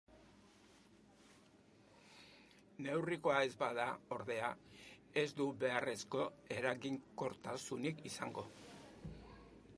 [2.85, 3.85] Neurrikoa ez bada,
[4.17, 4.49] ordea,
[5.25, 6.25] ez du beharrezko
[6.59, 8.49] eraginkortasunik izango.